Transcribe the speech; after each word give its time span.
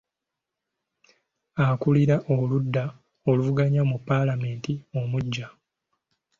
Akulira 1.67 2.15
oludda 2.35 2.83
oluvuganya 3.29 3.81
mu 3.89 3.97
Paalamenti 4.07 4.73
omuggya. 4.99 5.47